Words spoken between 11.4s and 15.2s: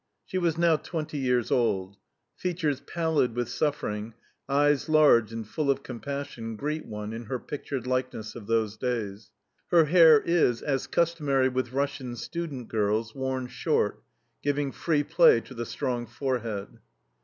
with Russian student girls, worn short, giving free